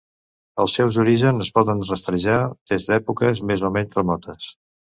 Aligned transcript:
Els 0.63 0.77
seus 0.79 0.97
orígens 1.03 1.43
es 1.45 1.51
poden 1.59 1.83
rastrejar 1.91 2.39
des 2.73 2.89
d'èpoques 2.89 3.45
més 3.53 3.65
o 3.71 3.75
menys 3.79 3.97
remotes. 4.03 4.53